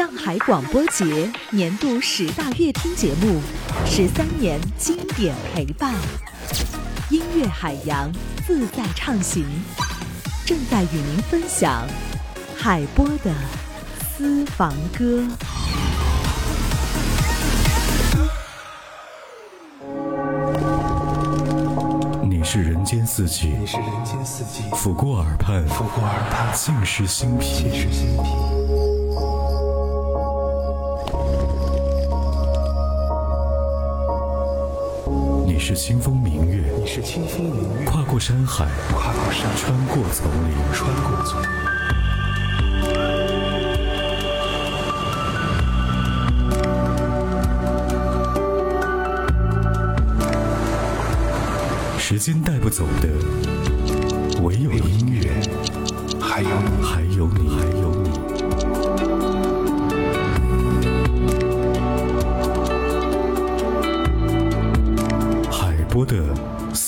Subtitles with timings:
[0.00, 3.38] 上海广播节年度十大乐听节目，
[3.84, 5.94] 十三年经典陪伴，
[7.10, 8.10] 音乐海洋
[8.46, 9.44] 自在畅行，
[10.46, 11.86] 正在与您分享
[12.56, 13.30] 海波的
[14.16, 15.22] 私房歌。
[22.26, 28.49] 你是人间四季，你是人间四季，抚过耳畔，抚过耳畔，尽是心脾，尽是心脾。
[35.60, 41.48] 是清风明月，你是清风明月，跨过山海，跨过山，穿过丛林，穿过丛林。
[51.98, 53.08] 时间带不走的，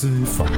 [0.00, 0.49] 私房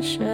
[0.00, 0.26] 盘旋。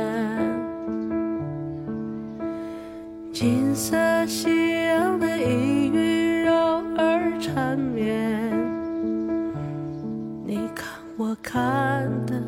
[3.33, 3.97] 金色
[4.27, 8.53] 夕阳的一语绕耳缠绵。
[10.47, 12.41] 你看我看的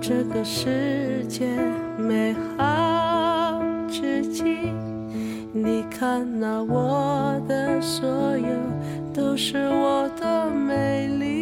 [0.00, 1.46] 这个世界
[1.98, 4.42] 美好至极，
[5.52, 8.08] 你看那我的所
[8.38, 8.48] 有
[9.12, 11.33] 都是我的美丽。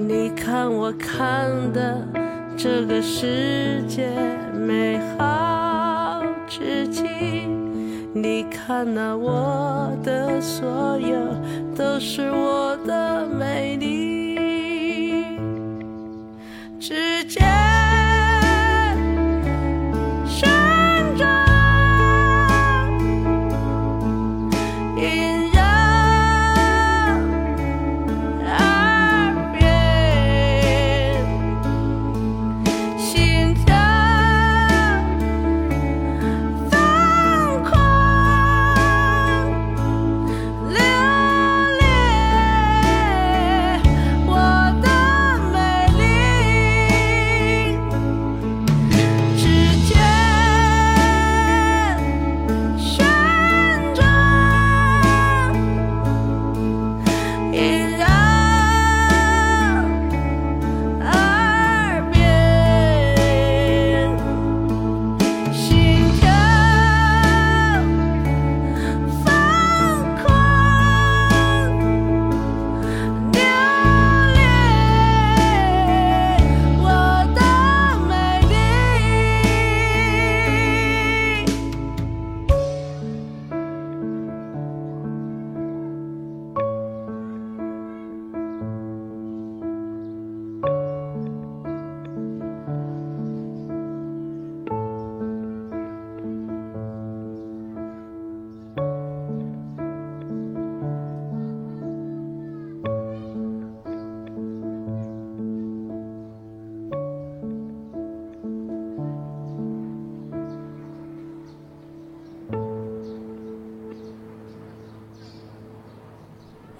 [0.00, 2.06] 你看我看的
[2.56, 4.08] 这个世界
[4.54, 7.02] 美好至极，
[8.14, 11.18] 你看那我的所有
[11.74, 14.38] 都是我的美丽。
[16.78, 17.42] 指尖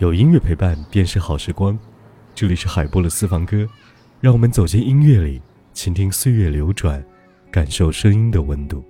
[0.09, 1.79] 有音乐陪伴便是好时光。
[2.35, 3.69] 这里是海波的私房歌，
[4.23, 5.43] 让我们走进音乐里，
[5.75, 7.05] 倾听岁月流转，
[7.51, 8.83] 感受声音的温度。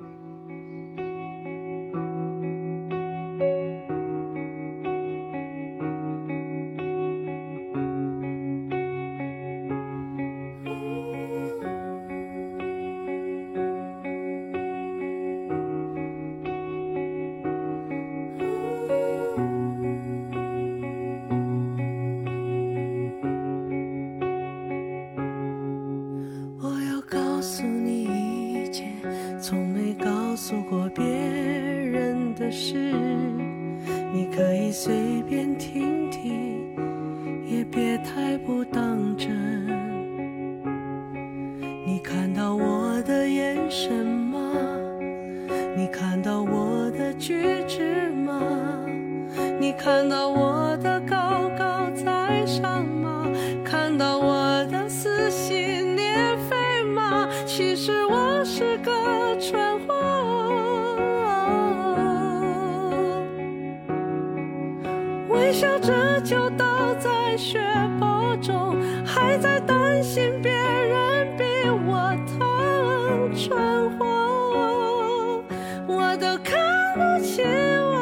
[65.88, 67.58] 这就倒在血
[67.99, 68.76] 泊中，
[69.06, 71.44] 还在担心别人比
[71.87, 75.43] 我疼，蠢货，
[75.87, 76.61] 我都看
[76.94, 77.96] 不起我。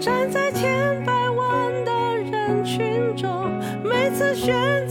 [0.00, 3.52] 站在千百万的人群中，
[3.84, 4.81] 每次选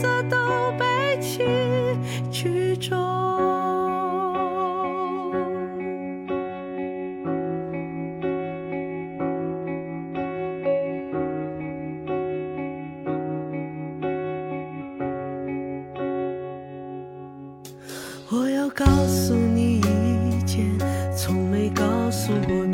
[22.22, 22.71] 诉过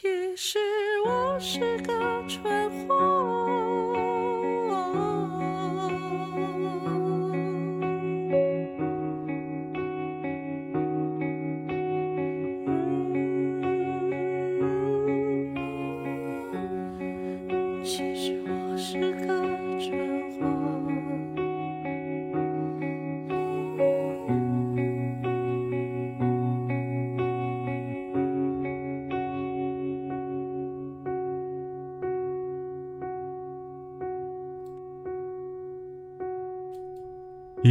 [0.00, 0.60] 其实
[1.04, 2.97] 我是个蠢货。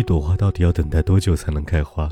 [0.07, 2.09] 朵花到底要等待多久才能开花？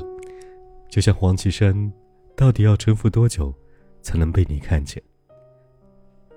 [0.86, 1.90] 就像黄绮珊
[2.36, 3.54] 到底要沉浮多久
[4.02, 5.02] 才能被你看见？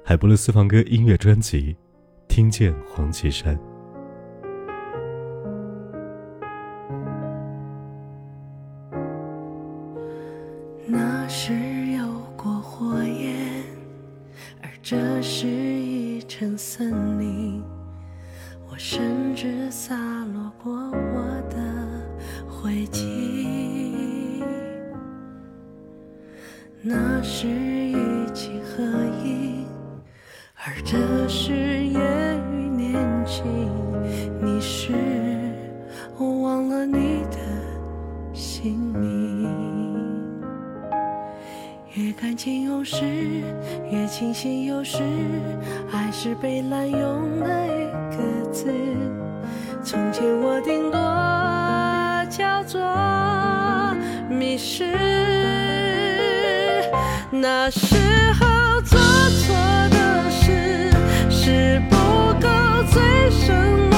[0.05, 1.75] 海波的私房歌音乐专辑
[2.29, 3.59] 听见黄绮珊。
[46.91, 48.17] 用那一个
[48.51, 48.73] 字。
[49.83, 50.99] 从前我顶多
[52.29, 52.81] 叫做
[54.29, 54.85] 迷失，
[57.31, 57.95] 那时
[58.39, 59.55] 候做错
[59.89, 60.91] 的事
[61.29, 61.95] 是不
[62.39, 62.47] 够
[62.91, 63.88] 最深。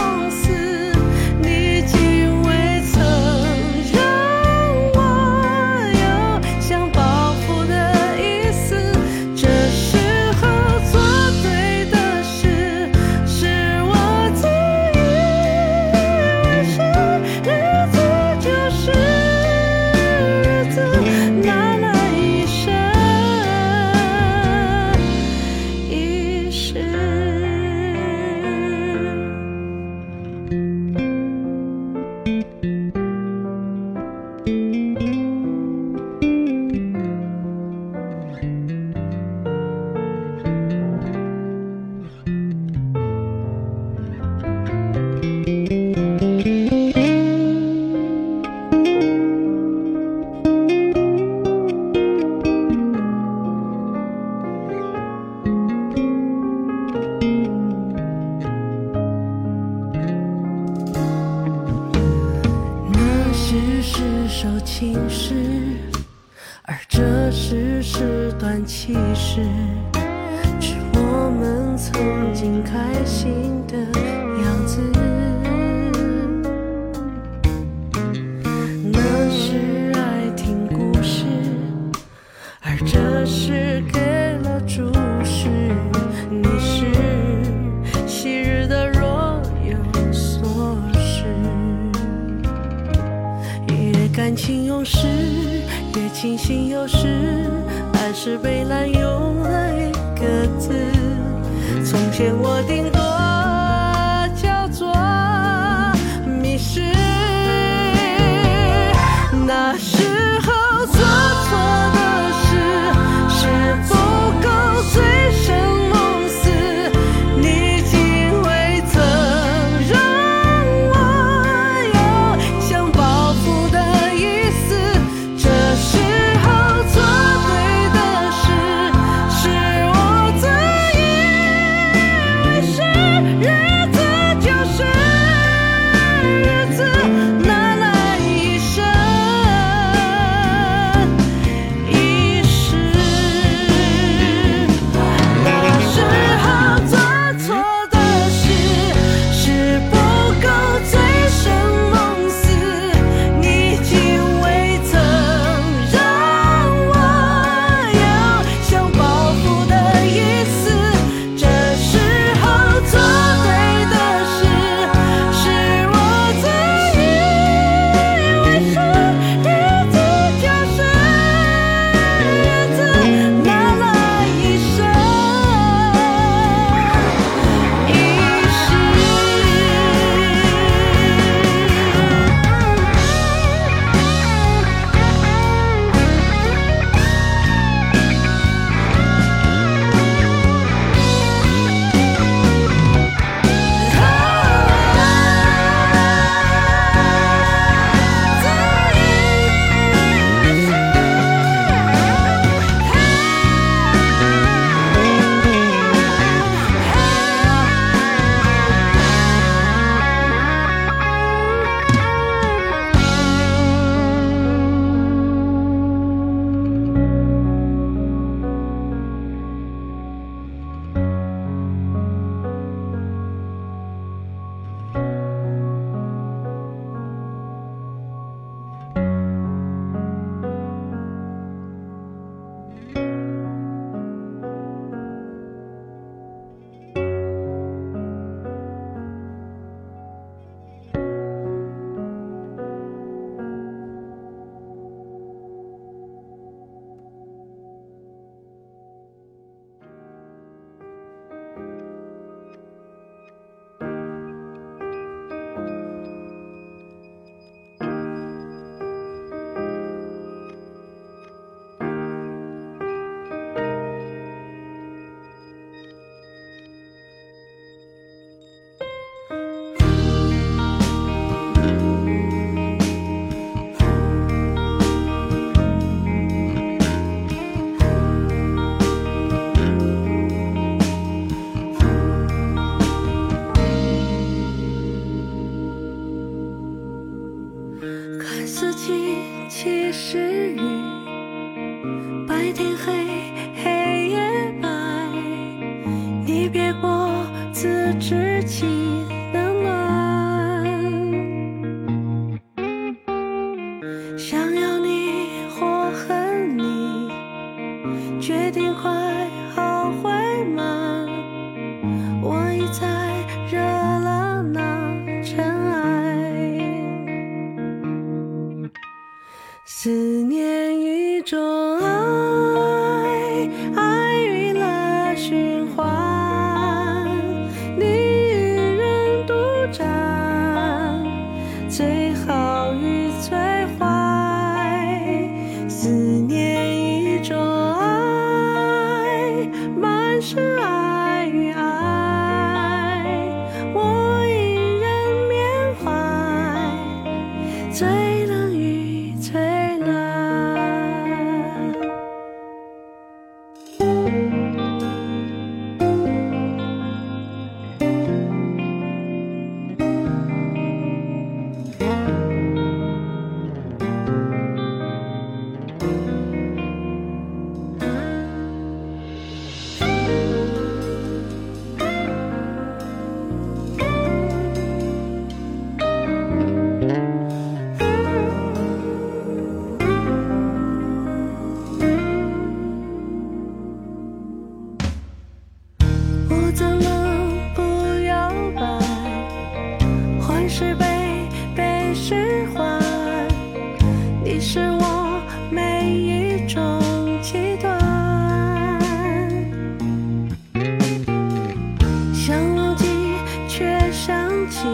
[404.52, 404.68] 起。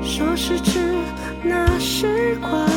[0.00, 0.78] 说时迟
[1.42, 2.67] 那时快。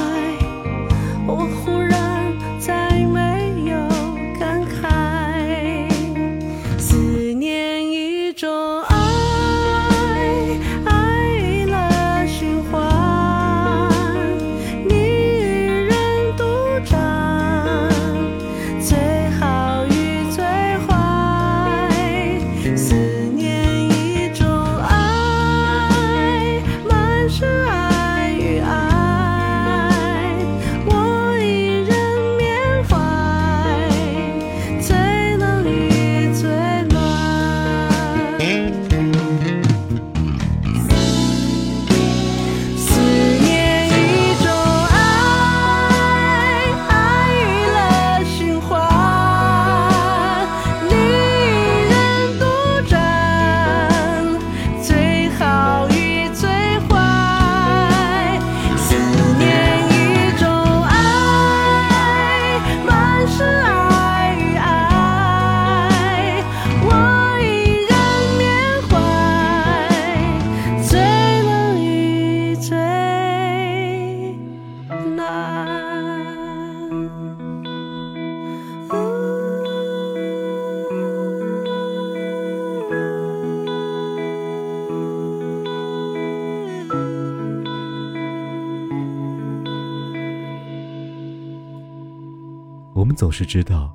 [93.12, 93.94] 们总是知道，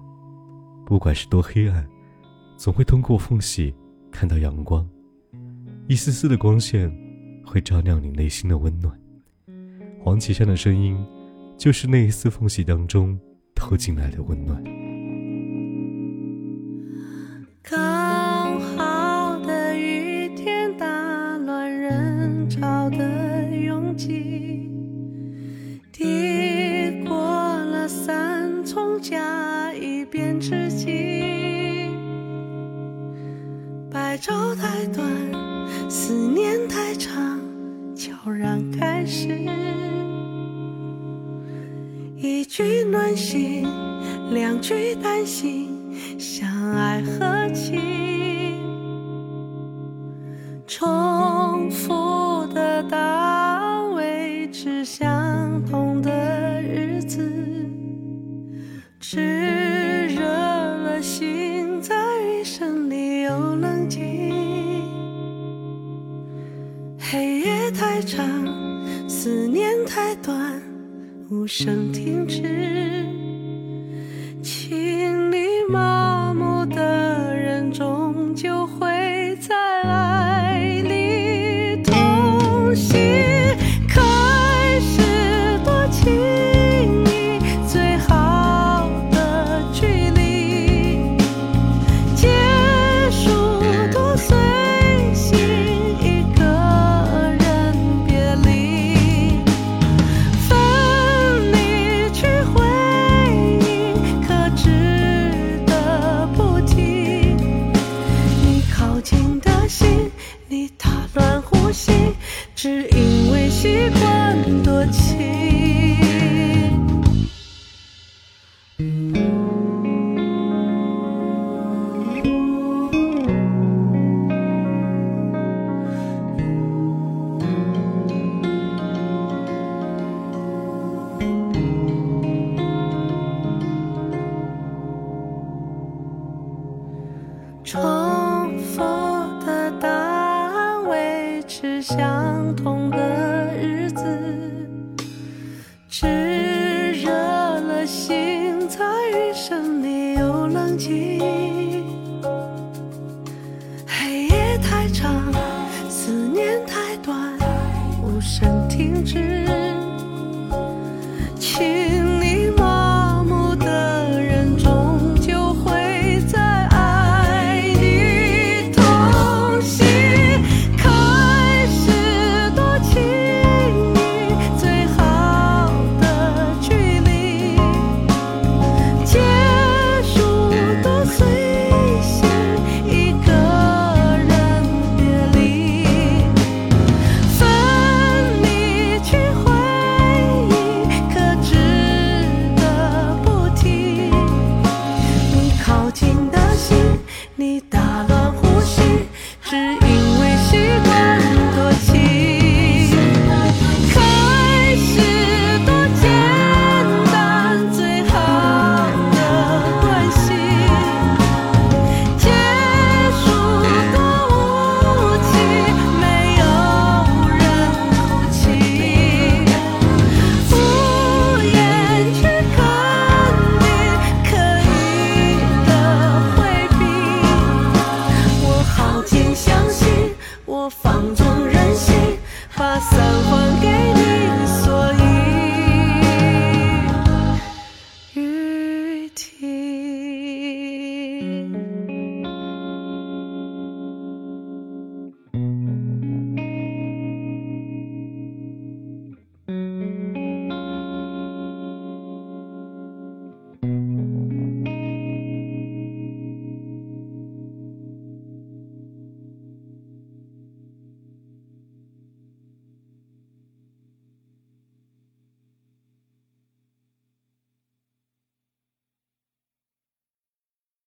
[0.85, 1.89] 不管是多黑暗，
[2.59, 3.75] 总会通过缝隙
[4.13, 4.87] 看到阳光，
[5.89, 6.95] 一丝丝的光线
[7.43, 8.95] 会照亮你内心的温暖。
[10.05, 11.03] 黄绮珊的声音，
[11.57, 13.19] 就是那一丝缝隙当中
[13.55, 14.63] 透进来的温暖。
[38.79, 39.29] 开始
[42.17, 43.67] 一句暖心，
[44.31, 45.71] 两句担心，
[46.19, 47.81] 相爱和情。
[50.67, 52.06] 重复。
[71.47, 73.06] 不想停止。